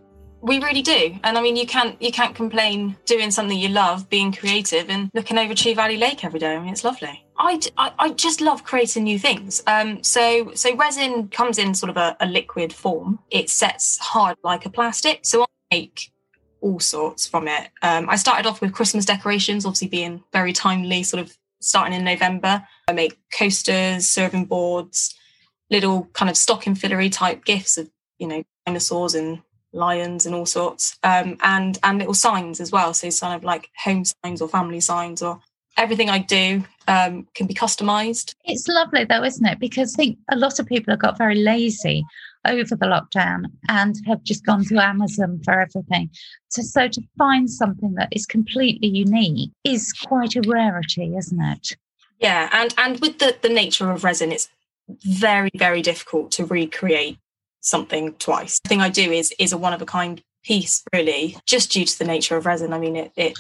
We 0.44 0.60
really 0.60 0.82
do, 0.82 1.16
and 1.24 1.38
I 1.38 1.42
mean 1.42 1.56
you 1.56 1.66
can't 1.66 2.00
you 2.02 2.12
can't 2.12 2.36
complain 2.36 2.98
doing 3.06 3.32
something 3.32 3.58
you 3.58 3.70
love, 3.70 4.10
being 4.10 4.34
creative, 4.34 4.90
and 4.90 5.10
looking 5.14 5.38
over 5.38 5.56
Chew 5.56 5.74
Valley 5.74 5.96
Lake 5.96 6.26
every 6.26 6.38
day. 6.38 6.54
I 6.54 6.60
mean 6.60 6.74
it's 6.74 6.84
lovely. 6.84 7.26
I 7.38 7.62
I 7.78 8.10
just 8.10 8.42
love 8.42 8.66
creating 8.66 9.06
new 9.06 9.18
things. 9.18 9.64
Um, 9.68 10.04
so 10.04 10.52
so 10.54 10.76
resin 10.76 11.30
comes 11.30 11.58
in 11.58 11.74
sort 11.74 11.90
of 11.92 11.96
a, 11.96 12.18
a 12.20 12.26
liquid 12.26 12.74
form. 12.74 13.20
It 13.32 13.50
sets 13.50 13.98
hard 14.00 14.36
like 14.44 14.66
a 14.66 14.70
plastic. 14.70 15.22
So 15.24 15.44
I 15.44 15.46
make 15.72 16.12
all 16.60 16.82
sorts 16.82 17.26
from 17.26 17.48
it. 17.48 17.70
Um, 17.82 18.10
I 18.10 18.18
started 18.18 18.46
off 18.46 18.60
with 18.60 18.74
Christmas 18.74 19.06
decorations, 19.06 19.66
obviously 19.66 19.88
being 19.88 20.24
very 20.34 20.52
timely, 20.52 21.04
sort 21.04 21.24
of 21.24 21.38
starting 21.62 21.94
in 21.94 22.04
November. 22.04 22.68
I 22.90 22.92
make 22.92 23.18
coasters, 23.38 24.10
serving 24.10 24.46
boards, 24.46 25.16
little 25.70 26.10
kind 26.12 26.30
of 26.30 26.36
stocking 26.36 26.76
fillery 26.76 27.10
type 27.10 27.46
gifts 27.46 27.78
of 27.78 27.90
you 28.20 28.28
know 28.28 28.44
dinosaurs 28.66 29.16
and 29.16 29.42
lions 29.74 30.26
and 30.26 30.36
all 30.36 30.46
sorts 30.46 30.98
um 31.04 31.38
and 31.42 31.80
and 31.84 32.00
little 32.00 32.14
signs 32.14 32.60
as 32.60 32.72
well 32.72 32.94
so 32.94 33.10
kind 33.10 33.36
of 33.36 33.44
like 33.44 33.70
home 33.84 34.04
signs 34.06 34.42
or 34.42 34.48
family 34.48 34.80
signs 34.80 35.22
or 35.22 35.40
everything 35.78 36.10
i 36.10 36.20
do 36.20 36.64
um 36.88 37.28
can 37.34 37.48
be 37.48 37.54
customized 37.54 38.36
It's 38.46 38.68
lovely 38.68 39.06
though, 39.06 39.24
isn't 39.24 39.46
it? 39.46 39.60
Because 39.60 39.96
I 39.96 39.98
think 39.98 40.18
a 40.32 40.36
lot 40.36 40.60
of 40.60 40.68
people 40.68 40.92
have 40.92 41.00
got 41.00 41.18
very 41.18 41.36
lazy 41.36 42.04
over 42.46 42.76
the 42.76 42.86
lockdown 42.86 43.46
and 43.70 43.96
have 44.06 44.22
just 44.24 44.46
gone 44.46 44.66
to 44.66 44.78
Amazon 44.78 45.40
for 45.46 45.62
everything. 45.62 46.10
So, 46.50 46.62
so 46.62 46.90
to 46.90 47.02
find 47.18 47.50
something 47.50 47.94
that 47.94 48.10
is 48.12 48.26
completely 48.26 48.90
unique 48.90 49.52
is 49.64 49.94
quite 49.94 50.36
a 50.36 50.42
rarity, 50.42 51.16
isn't 51.16 51.42
it? 51.42 51.78
yeah 52.20 52.50
and 52.52 52.74
and 52.78 53.00
with 53.02 53.20
the 53.20 53.36
the 53.42 53.50
nature 53.50 53.92
of 53.92 54.04
resin 54.04 54.32
it's 54.32 54.50
very 55.04 55.50
very 55.56 55.82
difficult 55.82 56.32
to 56.32 56.46
recreate 56.46 57.18
something 57.64 58.14
twice 58.16 58.60
the 58.64 58.70
thing 58.70 58.82
i 58.82 58.90
do 58.90 59.12
is 59.12 59.34
is 59.40 59.52
a 59.54 59.58
one 59.58 59.74
of 59.74 59.82
a 59.82 59.86
kind 59.86 60.22
piece 60.44 60.84
really 60.94 61.36
just 61.46 61.72
due 61.72 61.86
to 61.86 61.98
the 61.98 62.06
nature 62.06 62.36
of 62.38 62.46
resin 62.46 62.74
i 62.74 62.78
mean 62.80 62.96
it 62.96 63.12
it 63.16 63.34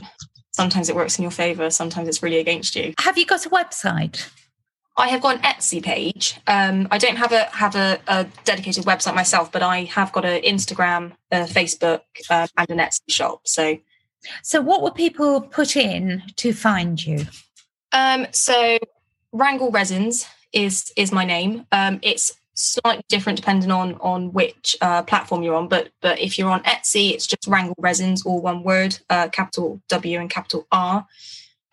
sometimes 0.53 0.89
it 0.89 0.95
works 0.95 1.17
in 1.19 1.23
your 1.23 1.31
favor 1.31 1.69
sometimes 1.69 2.07
it's 2.07 2.23
really 2.23 2.37
against 2.37 2.75
you 2.75 2.93
Have 2.99 3.17
you 3.17 3.25
got 3.25 3.45
a 3.45 3.49
website? 3.49 4.29
I 4.95 5.07
have 5.07 5.21
got 5.21 5.37
an 5.37 5.41
Etsy 5.41 5.81
page. 5.81 6.39
Um, 6.45 6.87
I 6.91 6.99
don't 6.99 7.15
have 7.17 7.31
a 7.31 7.45
have 7.45 7.75
a, 7.75 7.99
a 8.07 8.27
dedicated 8.43 8.83
website 8.85 9.15
myself, 9.15 9.51
but 9.51 9.63
I 9.63 9.85
have 9.85 10.11
got 10.11 10.23
an 10.23 10.43
Instagram, 10.43 11.13
a 11.31 11.45
Facebook, 11.45 12.01
uh, 12.29 12.45
and 12.59 12.69
an 12.69 12.77
Etsy 12.77 13.09
shop. 13.09 13.47
So, 13.47 13.79
So, 14.43 14.61
what 14.61 14.83
would 14.83 14.93
people 14.93 15.41
put 15.41 15.75
in 15.75 16.21
to 16.35 16.53
find 16.53 17.03
you? 17.03 17.25
um, 17.91 18.27
so 18.31 18.77
Wrangle 19.31 19.71
Resins 19.71 20.27
is 20.51 20.93
is 20.95 21.11
my 21.11 21.25
name. 21.25 21.65
Um, 21.71 21.99
it's 22.03 22.37
slightly 22.53 23.03
different 23.09 23.37
depending 23.37 23.71
on 23.71 23.95
on 23.95 24.31
which 24.33 24.75
uh, 24.81 25.03
platform 25.03 25.43
you're 25.43 25.55
on, 25.55 25.67
but 25.67 25.89
but 26.01 26.19
if 26.19 26.37
you're 26.37 26.49
on 26.49 26.63
Etsy, 26.63 27.11
it's 27.11 27.27
just 27.27 27.47
Wrangle 27.47 27.75
Resins, 27.77 28.25
all 28.25 28.41
one 28.41 28.63
word, 28.63 28.97
uh, 29.09 29.29
capital 29.29 29.81
W 29.89 30.19
and 30.19 30.29
capital 30.29 30.67
R. 30.71 31.05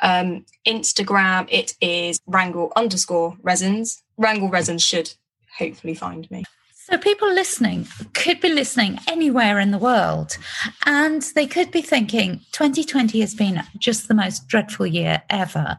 Um, 0.03 0.47
Instagram, 0.67 1.47
it 1.51 1.75
is 1.81 2.21
Wrangle 2.27 2.73
underscore 2.75 3.37
Resins. 3.43 4.03
Wrangle 4.17 4.49
Resins 4.49 4.83
should 4.83 5.13
hopefully 5.59 5.95
find 5.95 6.31
me. 6.31 6.45
So, 6.91 6.99
people 6.99 7.33
listening 7.33 7.87
could 8.15 8.41
be 8.41 8.49
listening 8.49 8.99
anywhere 9.07 9.61
in 9.61 9.71
the 9.71 9.79
world, 9.79 10.37
and 10.87 11.23
they 11.37 11.47
could 11.47 11.71
be 11.71 11.83
thinking 11.83 12.41
2020 12.51 13.21
has 13.21 13.33
been 13.33 13.63
just 13.79 14.09
the 14.09 14.15
most 14.15 14.49
dreadful 14.49 14.87
year 14.87 15.23
ever. 15.31 15.79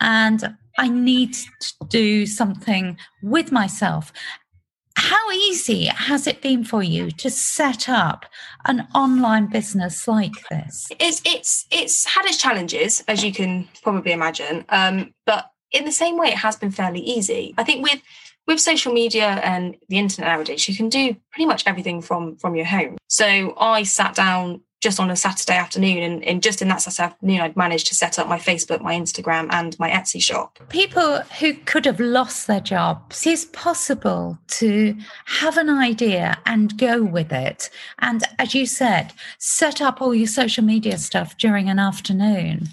And 0.00 0.56
I 0.78 0.88
need 0.88 1.34
to 1.34 1.74
do 1.88 2.24
something 2.24 2.96
with 3.22 3.52
myself. 3.52 4.14
How 4.96 5.30
easy 5.30 5.86
has 5.86 6.26
it 6.26 6.40
been 6.40 6.64
for 6.64 6.82
you 6.82 7.10
to 7.10 7.28
set 7.28 7.86
up 7.90 8.24
an 8.64 8.86
online 8.94 9.48
business 9.48 10.08
like 10.08 10.32
this? 10.50 10.88
it's 10.98 11.20
it's 11.26 11.66
it's 11.70 12.06
had 12.06 12.24
its 12.24 12.38
challenges 12.38 13.04
as 13.08 13.22
you 13.22 13.30
can 13.30 13.68
probably 13.82 14.12
imagine 14.12 14.64
um 14.70 15.12
but 15.26 15.50
in 15.72 15.84
the 15.84 15.92
same 15.92 16.16
way 16.16 16.28
it 16.28 16.38
has 16.38 16.56
been 16.56 16.70
fairly 16.70 17.00
easy 17.00 17.54
i 17.58 17.64
think 17.64 17.82
with 17.82 18.00
with 18.46 18.60
social 18.60 18.92
media 18.92 19.26
and 19.42 19.76
the 19.88 19.98
internet 19.98 20.30
nowadays 20.30 20.68
you 20.68 20.74
can 20.76 20.88
do 20.88 21.14
pretty 21.32 21.46
much 21.46 21.64
everything 21.66 22.00
from 22.02 22.36
from 22.36 22.54
your 22.54 22.66
home 22.66 22.96
so 23.08 23.54
i 23.58 23.82
sat 23.82 24.14
down 24.14 24.60
just 24.80 25.00
on 25.00 25.10
a 25.10 25.16
saturday 25.16 25.54
afternoon 25.56 26.02
and, 26.02 26.24
and 26.24 26.42
just 26.42 26.60
in 26.62 26.68
that 26.68 26.80
saturday 26.82 27.02
afternoon 27.04 27.40
i'd 27.40 27.56
managed 27.56 27.86
to 27.86 27.94
set 27.94 28.18
up 28.18 28.28
my 28.28 28.38
facebook 28.38 28.80
my 28.80 28.94
instagram 28.94 29.48
and 29.50 29.76
my 29.78 29.90
etsy 29.90 30.20
shop 30.22 30.58
People 30.68 31.18
who 31.40 31.54
could 31.54 31.84
have 31.86 31.98
lost 32.00 32.46
their 32.46 32.60
jobs, 32.60 33.26
it's 33.26 33.44
possible 33.46 34.38
to 34.48 34.96
have 35.26 35.56
an 35.56 35.70
idea 35.70 36.36
and 36.44 36.76
go 36.76 37.02
with 37.02 37.32
it. 37.32 37.70
And 38.00 38.22
as 38.38 38.54
you 38.54 38.66
said, 38.66 39.12
set 39.38 39.80
up 39.80 40.00
all 40.02 40.14
your 40.14 40.26
social 40.26 40.64
media 40.64 40.98
stuff 40.98 41.36
during 41.38 41.68
an 41.70 41.78
afternoon. 41.78 42.68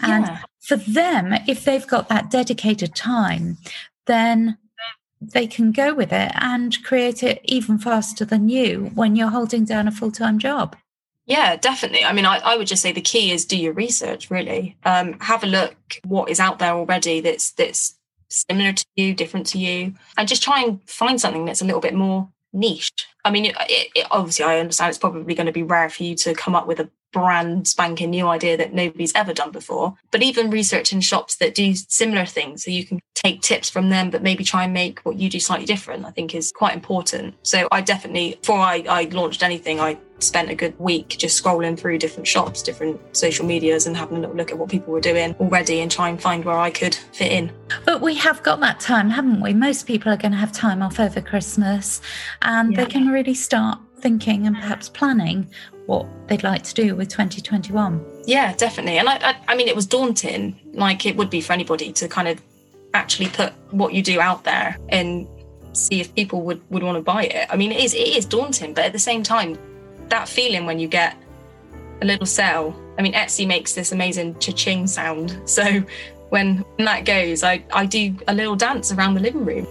And 0.00 0.26
Yeah. 0.26 0.38
for 0.60 0.76
them, 0.76 1.34
if 1.46 1.64
they've 1.64 1.86
got 1.86 2.08
that 2.08 2.30
dedicated 2.30 2.94
time, 2.94 3.58
then 4.06 4.56
they 5.32 5.46
can 5.46 5.72
go 5.72 5.94
with 5.94 6.12
it 6.12 6.32
and 6.34 6.82
create 6.84 7.22
it 7.22 7.40
even 7.44 7.78
faster 7.78 8.24
than 8.24 8.48
you 8.48 8.90
when 8.94 9.16
you're 9.16 9.30
holding 9.30 9.64
down 9.64 9.88
a 9.88 9.92
full 9.92 10.12
time 10.12 10.38
job. 10.38 10.76
Yeah, 11.26 11.56
definitely. 11.56 12.04
I 12.04 12.12
mean, 12.12 12.26
I, 12.26 12.38
I 12.38 12.56
would 12.56 12.66
just 12.66 12.82
say 12.82 12.92
the 12.92 13.00
key 13.00 13.32
is 13.32 13.44
do 13.44 13.56
your 13.56 13.72
research. 13.72 14.30
Really, 14.30 14.76
um, 14.84 15.18
have 15.20 15.42
a 15.42 15.46
look 15.46 15.74
what 16.04 16.30
is 16.30 16.40
out 16.40 16.58
there 16.58 16.72
already 16.72 17.20
that's 17.20 17.52
that's 17.52 17.96
similar 18.28 18.72
to 18.72 18.84
you, 18.96 19.14
different 19.14 19.46
to 19.46 19.58
you, 19.58 19.94
and 20.16 20.28
just 20.28 20.42
try 20.42 20.62
and 20.62 20.80
find 20.88 21.20
something 21.20 21.44
that's 21.44 21.62
a 21.62 21.64
little 21.64 21.80
bit 21.80 21.94
more 21.94 22.28
niche. 22.52 23.06
I 23.24 23.30
mean, 23.30 23.46
it, 23.46 23.56
it, 23.68 24.06
obviously, 24.10 24.44
I 24.44 24.58
understand 24.58 24.90
it's 24.90 24.98
probably 24.98 25.34
going 25.34 25.46
to 25.46 25.52
be 25.52 25.62
rare 25.62 25.88
for 25.88 26.02
you 26.02 26.14
to 26.16 26.34
come 26.34 26.54
up 26.54 26.66
with 26.66 26.80
a 26.80 26.90
brand 27.14 27.66
spanking 27.66 28.10
new 28.10 28.26
idea 28.26 28.56
that 28.58 28.74
nobody's 28.74 29.14
ever 29.14 29.32
done 29.32 29.52
before. 29.52 29.94
But 30.10 30.22
even 30.22 30.50
researching 30.50 31.00
shops 31.00 31.36
that 31.36 31.54
do 31.54 31.74
similar 31.74 32.26
things, 32.26 32.64
so 32.64 32.70
you 32.70 32.84
can 32.84 33.00
take 33.14 33.40
tips 33.40 33.70
from 33.70 33.88
them, 33.88 34.10
but 34.10 34.22
maybe 34.22 34.44
try 34.44 34.64
and 34.64 34.74
make 34.74 34.98
what 35.00 35.16
you 35.16 35.30
do 35.30 35.40
slightly 35.40 35.64
different, 35.64 36.04
I 36.04 36.10
think 36.10 36.34
is 36.34 36.52
quite 36.52 36.74
important. 36.74 37.36
So 37.42 37.68
I 37.72 37.80
definitely, 37.80 38.36
before 38.40 38.58
I, 38.58 38.84
I 38.88 39.04
launched 39.04 39.42
anything, 39.42 39.80
I 39.80 39.96
spent 40.18 40.50
a 40.50 40.54
good 40.54 40.78
week 40.78 41.08
just 41.08 41.42
scrolling 41.42 41.78
through 41.78 41.98
different 41.98 42.26
shops, 42.26 42.62
different 42.62 43.00
social 43.16 43.46
medias, 43.46 43.86
and 43.86 43.96
having 43.96 44.16
a 44.18 44.20
little 44.20 44.36
look 44.36 44.50
at 44.50 44.58
what 44.58 44.68
people 44.68 44.92
were 44.92 45.00
doing 45.00 45.34
already 45.40 45.80
and 45.80 45.90
try 45.90 46.08
and 46.08 46.20
find 46.20 46.44
where 46.44 46.58
I 46.58 46.70
could 46.70 46.94
fit 46.94 47.30
in. 47.32 47.52
But 47.84 48.00
we 48.00 48.14
have 48.16 48.42
got 48.42 48.60
that 48.60 48.80
time, 48.80 49.10
haven't 49.10 49.40
we? 49.40 49.54
Most 49.54 49.86
people 49.86 50.12
are 50.12 50.16
going 50.16 50.32
to 50.32 50.38
have 50.38 50.52
time 50.52 50.82
off 50.82 50.98
over 50.98 51.20
Christmas 51.20 52.00
and 52.42 52.72
Yeah. 52.72 52.84
they 52.84 52.90
can 52.90 53.08
really 53.08 53.34
start 53.34 53.78
thinking 54.04 54.46
and 54.46 54.54
perhaps 54.54 54.90
planning 54.90 55.48
what 55.86 56.06
they'd 56.28 56.42
like 56.42 56.62
to 56.62 56.74
do 56.74 56.94
with 56.94 57.08
2021. 57.08 58.04
Yeah, 58.26 58.54
definitely. 58.54 58.98
And 58.98 59.08
I, 59.08 59.16
I, 59.30 59.36
I 59.48 59.56
mean, 59.56 59.66
it 59.66 59.74
was 59.74 59.86
daunting, 59.86 60.60
like 60.74 61.06
it 61.06 61.16
would 61.16 61.30
be 61.30 61.40
for 61.40 61.54
anybody 61.54 61.90
to 61.94 62.06
kind 62.06 62.28
of 62.28 62.40
actually 62.92 63.28
put 63.30 63.54
what 63.70 63.94
you 63.94 64.02
do 64.02 64.20
out 64.20 64.44
there 64.44 64.76
and 64.90 65.26
see 65.72 66.02
if 66.02 66.14
people 66.14 66.42
would, 66.42 66.60
would 66.70 66.82
want 66.82 66.96
to 66.96 67.02
buy 67.02 67.24
it. 67.24 67.46
I 67.48 67.56
mean, 67.56 67.72
it 67.72 67.82
is 67.82 67.94
it 67.94 68.14
is 68.18 68.26
daunting, 68.26 68.74
but 68.74 68.84
at 68.84 68.92
the 68.92 68.98
same 68.98 69.22
time, 69.22 69.58
that 70.10 70.28
feeling 70.28 70.66
when 70.66 70.78
you 70.78 70.86
get 70.86 71.16
a 72.02 72.04
little 72.04 72.26
sale. 72.26 72.78
I 72.98 73.02
mean, 73.02 73.14
Etsy 73.14 73.46
makes 73.46 73.72
this 73.72 73.90
amazing 73.90 74.38
cha-ching 74.38 74.86
sound. 74.86 75.40
So 75.46 75.82
when, 76.28 76.62
that 76.76 77.06
goes, 77.06 77.42
I, 77.42 77.64
I 77.72 77.86
do 77.86 78.14
a 78.28 78.34
little 78.34 78.54
dance 78.54 78.92
around 78.92 79.14
the 79.14 79.20
living 79.20 79.46
room. 79.46 79.66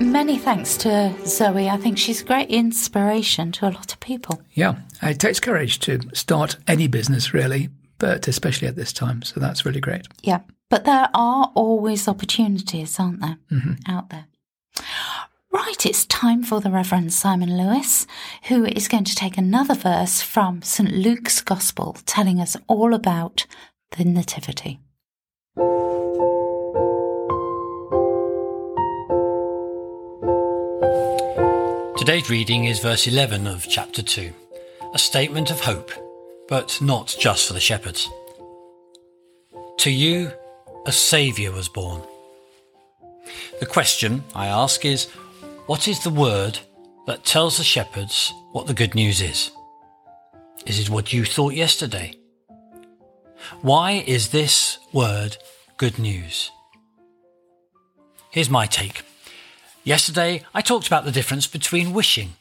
Many 0.00 0.38
thanks 0.38 0.76
to 0.78 1.14
Zoe. 1.26 1.68
I 1.68 1.76
think 1.76 1.98
she's 1.98 2.22
a 2.22 2.24
great 2.24 2.48
inspiration 2.50 3.52
to 3.52 3.68
a 3.68 3.70
lot 3.70 3.92
of 3.92 4.00
people. 4.00 4.42
Yeah, 4.52 4.76
it 5.02 5.20
takes 5.20 5.40
courage 5.40 5.78
to 5.80 6.00
start 6.14 6.56
any 6.66 6.88
business, 6.88 7.32
really, 7.32 7.68
but 7.98 8.26
especially 8.28 8.68
at 8.68 8.76
this 8.76 8.92
time. 8.92 9.22
So 9.22 9.40
that's 9.40 9.64
really 9.64 9.80
great. 9.80 10.06
Yeah. 10.22 10.40
But 10.68 10.84
there 10.84 11.08
are 11.14 11.52
always 11.54 12.08
opportunities, 12.08 12.98
aren't 12.98 13.20
there, 13.20 13.38
mm-hmm. 13.52 13.74
out 13.86 14.10
there? 14.10 14.26
Right, 15.52 15.86
it's 15.86 16.04
time 16.06 16.42
for 16.42 16.60
the 16.60 16.70
Reverend 16.70 17.12
Simon 17.12 17.56
Lewis, 17.56 18.08
who 18.48 18.64
is 18.64 18.88
going 18.88 19.04
to 19.04 19.14
take 19.14 19.38
another 19.38 19.74
verse 19.74 20.20
from 20.20 20.62
St. 20.62 20.90
Luke's 20.90 21.40
Gospel, 21.40 21.96
telling 22.06 22.40
us 22.40 22.56
all 22.66 22.92
about 22.92 23.46
the 23.96 24.04
Nativity. 24.04 24.80
Today's 32.04 32.28
reading 32.28 32.66
is 32.66 32.80
verse 32.80 33.06
11 33.06 33.46
of 33.46 33.66
chapter 33.66 34.02
2, 34.02 34.30
a 34.92 34.98
statement 34.98 35.50
of 35.50 35.60
hope, 35.60 35.90
but 36.48 36.78
not 36.82 37.16
just 37.18 37.46
for 37.46 37.54
the 37.54 37.60
shepherds. 37.60 38.10
To 39.78 39.90
you, 39.90 40.30
a 40.84 40.92
Saviour 40.92 41.50
was 41.50 41.70
born. 41.70 42.02
The 43.58 43.64
question 43.64 44.22
I 44.34 44.48
ask 44.48 44.84
is 44.84 45.06
what 45.64 45.88
is 45.88 46.04
the 46.04 46.10
word 46.10 46.58
that 47.06 47.24
tells 47.24 47.56
the 47.56 47.64
shepherds 47.64 48.30
what 48.52 48.66
the 48.66 48.74
good 48.74 48.94
news 48.94 49.22
is? 49.22 49.50
Is 50.66 50.78
it 50.78 50.90
what 50.90 51.14
you 51.14 51.24
thought 51.24 51.54
yesterday? 51.54 52.16
Why 53.62 54.04
is 54.06 54.28
this 54.28 54.76
word 54.92 55.38
good 55.78 55.98
news? 55.98 56.50
Here's 58.28 58.50
my 58.50 58.66
take. 58.66 59.04
Yesterday, 59.84 60.42
I 60.54 60.62
talked 60.62 60.86
about 60.86 61.04
the 61.04 61.12
difference 61.12 61.46
between 61.46 61.92
wishing, 61.92 62.36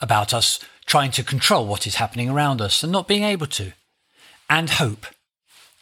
about 0.00 0.34
us 0.34 0.58
trying 0.84 1.12
to 1.12 1.22
control 1.22 1.64
what 1.64 1.86
is 1.86 1.94
happening 1.94 2.28
around 2.28 2.60
us 2.60 2.82
and 2.82 2.90
not 2.90 3.06
being 3.06 3.22
able 3.22 3.46
to, 3.46 3.72
and 4.50 4.68
hope, 4.68 5.06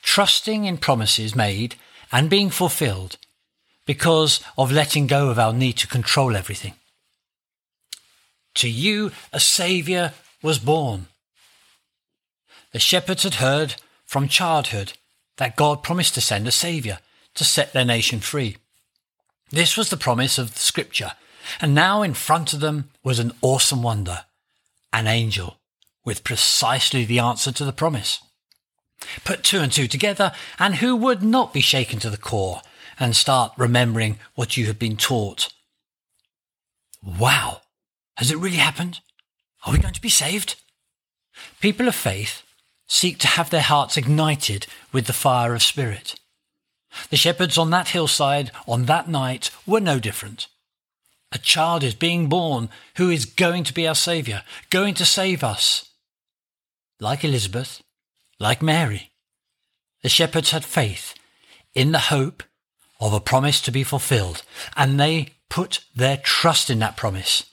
trusting 0.03 0.67
in 0.67 0.77
promises 0.77 1.35
made 1.35 1.77
and 2.13 2.29
being 2.29 2.51
fulfilled 2.51 3.17
because 3.87 4.41
of 4.59 4.71
letting 4.71 5.07
go 5.07 5.31
of 5.31 5.39
our 5.39 5.55
need 5.55 5.73
to 5.79 5.87
control 5.87 6.37
everything. 6.37 6.75
To 8.57 8.69
you, 8.69 9.11
a 9.33 9.41
Saviour 9.41 10.13
was 10.43 10.59
born. 10.59 11.07
The 12.73 12.79
shepherds 12.79 13.23
had 13.23 13.37
heard 13.37 13.77
from 14.05 14.29
childhood 14.29 14.93
that 15.39 15.57
God 15.57 15.83
promised 15.83 16.15
to 16.15 16.21
send 16.21 16.47
a 16.47 16.53
Saviour 16.53 16.99
to 17.37 17.45
set 17.45 17.73
their 17.73 17.87
nation 17.87 18.21
free. 18.21 18.59
This 19.51 19.77
was 19.77 19.91
the 19.91 19.97
promise 19.97 20.39
of 20.39 20.55
the 20.55 20.61
scripture, 20.61 21.13
and 21.61 21.75
now 21.75 22.03
in 22.03 22.15
front 22.15 22.53
of 22.53 22.61
them 22.61 22.91
was 23.03 23.19
an 23.19 23.33
awesome 23.43 23.83
wonder 23.83 24.25
an 24.93 25.07
angel 25.07 25.57
with 26.05 26.25
precisely 26.25 27.05
the 27.05 27.21
answer 27.21 27.53
to 27.53 27.65
the 27.65 27.73
promise. 27.73 28.21
Put 29.25 29.45
two 29.45 29.61
and 29.61 29.71
two 29.71 29.87
together, 29.87 30.33
and 30.59 30.77
who 30.77 30.97
would 30.97 31.23
not 31.23 31.53
be 31.53 31.61
shaken 31.61 31.99
to 32.01 32.11
the 32.11 32.17
core 32.17 32.63
and 32.99 33.17
start 33.17 33.53
remembering 33.57 34.19
what 34.35 34.57
you 34.57 34.67
have 34.67 34.79
been 34.79 34.97
taught? 34.97 35.53
Wow, 37.03 37.63
has 38.17 38.31
it 38.31 38.37
really 38.37 38.57
happened? 38.57 39.01
Are 39.65 39.73
we 39.73 39.79
going 39.79 39.95
to 39.95 40.01
be 40.01 40.11
saved? 40.11 40.57
People 41.61 41.89
of 41.89 41.95
faith 41.95 42.43
seek 42.87 43.19
to 43.19 43.27
have 43.27 43.51
their 43.51 43.63
hearts 43.63 43.97
ignited 43.97 44.67
with 44.93 45.07
the 45.07 45.13
fire 45.13 45.55
of 45.55 45.63
spirit. 45.63 46.20
The 47.11 47.17
shepherds 47.17 47.57
on 47.59 47.71
that 47.71 47.89
hillside 47.89 48.51
on 48.67 48.87
that 48.87 49.09
night 49.09 49.51
were 49.67 49.81
no 49.81 49.99
different. 49.99 50.49
A 51.33 51.39
child 51.39 51.85
is 51.85 51.95
being 51.95 52.29
born 52.29 52.69
who 52.97 53.11
is 53.11 53.25
going 53.25 53.65
to 53.65 53.75
be 53.75 53.87
our 53.87 53.95
Saviour, 53.95 54.43
going 54.69 54.95
to 54.95 55.05
save 55.05 55.45
us. 55.45 55.91
Like 56.99 57.25
Elizabeth, 57.25 57.83
like 58.39 58.63
Mary, 58.63 59.11
the 60.03 60.09
shepherds 60.09 60.51
had 60.51 60.65
faith 60.65 61.15
in 61.75 61.93
the 61.93 61.99
hope 61.99 62.43
of 63.01 63.13
a 63.13 63.21
promise 63.21 63.61
to 63.63 63.71
be 63.71 63.85
fulfilled, 63.85 64.43
and 64.77 64.99
they 64.99 65.35
put 65.49 65.85
their 65.95 66.17
trust 66.17 66.69
in 66.69 66.79
that 66.81 66.97
promise 66.97 67.45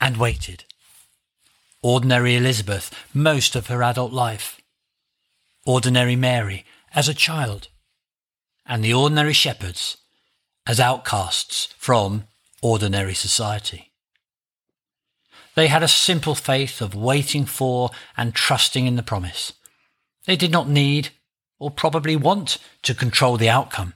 and 0.00 0.16
waited. 0.16 0.64
Ordinary 1.82 2.36
Elizabeth, 2.36 2.90
most 3.14 3.54
of 3.54 3.68
her 3.68 3.82
adult 3.82 4.12
life. 4.12 4.60
Ordinary 5.64 6.16
Mary, 6.16 6.64
as 6.94 7.08
a 7.08 7.14
child 7.14 7.68
and 8.66 8.84
the 8.84 8.94
ordinary 8.94 9.32
shepherds 9.32 9.96
as 10.66 10.80
outcasts 10.80 11.68
from 11.76 12.24
ordinary 12.62 13.14
society. 13.14 13.90
They 15.54 15.68
had 15.68 15.82
a 15.82 15.88
simple 15.88 16.34
faith 16.34 16.80
of 16.80 16.94
waiting 16.94 17.44
for 17.44 17.90
and 18.16 18.34
trusting 18.34 18.86
in 18.86 18.96
the 18.96 19.02
promise. 19.02 19.52
They 20.26 20.36
did 20.36 20.50
not 20.50 20.68
need 20.68 21.10
or 21.58 21.70
probably 21.70 22.16
want 22.16 22.58
to 22.82 22.94
control 22.94 23.36
the 23.36 23.48
outcome. 23.48 23.94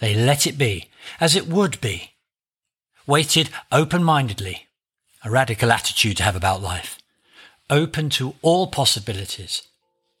They 0.00 0.14
let 0.14 0.46
it 0.46 0.58
be 0.58 0.90
as 1.20 1.34
it 1.34 1.48
would 1.48 1.80
be. 1.80 2.12
Waited 3.06 3.48
open 3.72 4.04
mindedly, 4.04 4.66
a 5.24 5.30
radical 5.30 5.72
attitude 5.72 6.18
to 6.18 6.22
have 6.22 6.36
about 6.36 6.60
life. 6.60 6.98
Open 7.70 8.10
to 8.10 8.34
all 8.42 8.66
possibilities, 8.66 9.62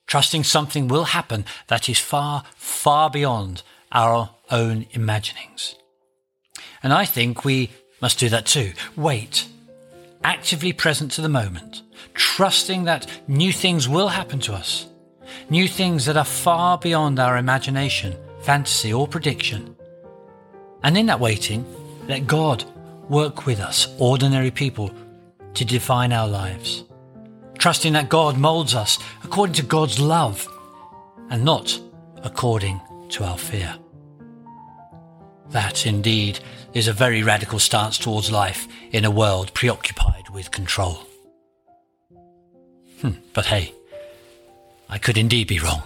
trusting 0.08 0.42
something 0.42 0.88
will 0.88 1.04
happen 1.04 1.44
that 1.68 1.88
is 1.88 2.00
far, 2.00 2.42
far 2.56 3.08
beyond 3.08 3.62
our 3.92 4.30
own 4.50 4.86
imaginings. 4.90 5.76
And 6.82 6.92
I 6.92 7.04
think 7.04 7.44
we 7.44 7.70
must 8.02 8.18
do 8.18 8.28
that 8.30 8.46
too. 8.46 8.72
Wait, 8.96 9.46
actively 10.24 10.72
present 10.72 11.12
to 11.12 11.20
the 11.20 11.28
moment, 11.28 11.82
trusting 12.14 12.84
that 12.84 13.06
new 13.28 13.52
things 13.52 13.88
will 13.88 14.08
happen 14.08 14.40
to 14.40 14.54
us, 14.54 14.86
new 15.50 15.68
things 15.68 16.06
that 16.06 16.16
are 16.16 16.24
far 16.24 16.78
beyond 16.78 17.20
our 17.20 17.36
imagination, 17.36 18.16
fantasy, 18.40 18.92
or 18.92 19.06
prediction. 19.06 19.76
And 20.82 20.96
in 20.96 21.06
that 21.06 21.20
waiting, 21.20 21.64
let 22.08 22.26
God 22.26 22.64
work 23.08 23.46
with 23.46 23.60
us, 23.60 23.88
ordinary 23.98 24.50
people, 24.50 24.90
to 25.54 25.64
define 25.64 26.12
our 26.12 26.28
lives, 26.28 26.84
trusting 27.58 27.92
that 27.92 28.08
God 28.08 28.38
molds 28.38 28.74
us 28.74 28.98
according 29.24 29.54
to 29.54 29.62
God's 29.62 29.98
love 29.98 30.48
and 31.30 31.44
not 31.44 31.78
according 32.22 32.80
to 33.10 33.24
our 33.24 33.38
fear. 33.38 33.76
That, 35.50 35.86
indeed, 35.86 36.40
is 36.74 36.88
a 36.88 36.92
very 36.92 37.22
radical 37.22 37.58
stance 37.58 37.98
towards 37.98 38.30
life 38.30 38.68
in 38.92 39.04
a 39.04 39.10
world 39.10 39.52
preoccupied 39.54 40.28
with 40.30 40.50
control. 40.50 41.06
Hmm, 43.00 43.12
but 43.32 43.46
hey, 43.46 43.72
I 44.88 44.98
could 44.98 45.16
indeed 45.16 45.48
be 45.48 45.58
wrong. 45.58 45.82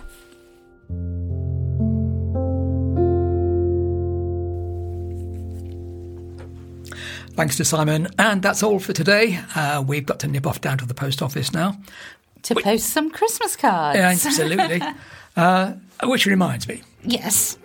Thanks 7.35 7.57
to 7.57 7.65
Simon. 7.65 8.09
And 8.19 8.43
that's 8.43 8.63
all 8.63 8.79
for 8.79 8.93
today. 8.93 9.39
Uh, 9.55 9.83
we've 9.87 10.05
got 10.07 10.21
to 10.21 10.29
nip 10.29 10.47
off 10.47 10.61
down 10.61 10.79
to 10.79 10.87
the 10.87 10.95
post 10.95 11.23
office 11.23 11.53
now. 11.53 11.77
To 12.43 12.55
post 12.57 12.91
some 12.91 13.11
Christmas 13.11 13.57
cards. 13.57 13.97
Yeah, 13.97 14.09
absolutely. 14.11 14.83
uh, 15.37 15.73
which 16.03 16.27
reminds 16.27 16.69
me, 16.69 16.83
Yes. 17.05 17.57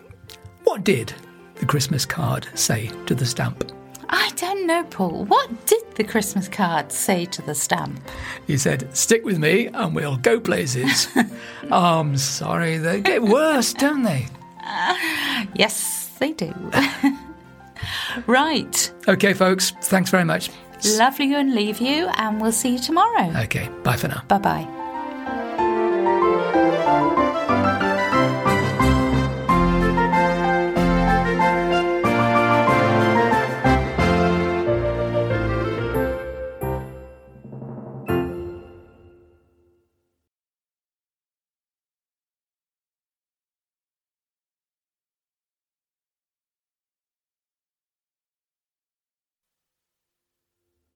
what 0.63 0.83
did 0.83 1.13
the 1.55 1.65
Christmas 1.65 2.05
card 2.05 2.47
say 2.53 2.91
to 3.07 3.15
the 3.15 3.25
stamp? 3.25 3.71
I 4.09 4.31
don't 4.37 4.65
know, 4.67 4.83
Paul. 4.85 5.25
What 5.25 5.65
did 5.65 5.83
the 5.95 6.03
Christmas 6.03 6.47
card 6.47 6.91
say 6.93 7.25
to 7.25 7.41
the 7.41 7.53
stamp? 7.55 7.99
He 8.45 8.57
said, 8.57 8.95
Stick 8.95 9.25
with 9.25 9.37
me 9.37 9.67
and 9.67 9.93
we'll 9.93 10.15
go 10.17 10.39
places. 10.39 11.09
oh, 11.71 11.99
I'm 11.99 12.15
sorry, 12.15 12.77
they 12.77 13.01
get 13.01 13.23
worse, 13.23 13.73
don't 13.73 14.03
they? 14.03 14.27
Yes, 15.55 16.09
they 16.19 16.31
do. 16.33 16.53
Right. 18.27 18.93
Okay, 19.07 19.33
folks, 19.33 19.71
thanks 19.83 20.09
very 20.09 20.25
much. 20.25 20.49
Love 20.97 21.19
you 21.19 21.35
and 21.35 21.55
leave 21.55 21.79
you, 21.79 22.07
and 22.17 22.39
we'll 22.39 22.51
see 22.51 22.73
you 22.73 22.79
tomorrow. 22.79 23.31
Okay, 23.43 23.69
bye 23.83 23.95
for 23.97 24.07
now. 24.07 24.23
Bye 24.27 24.37
bye. 24.37 24.76